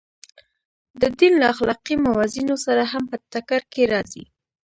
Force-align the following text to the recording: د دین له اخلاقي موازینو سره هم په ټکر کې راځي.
د 1.01 1.03
دین 1.19 1.33
له 1.41 1.45
اخلاقي 1.53 1.95
موازینو 2.05 2.55
سره 2.65 2.83
هم 2.91 3.03
په 3.11 3.15
ټکر 3.31 3.61
کې 3.73 3.83
راځي. 3.93 4.23